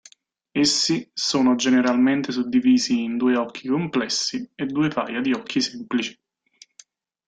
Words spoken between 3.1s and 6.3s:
due occhi complessi e due paia di occhi semplici.